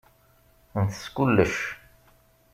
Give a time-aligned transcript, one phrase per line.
[0.83, 1.55] Ntess kullec.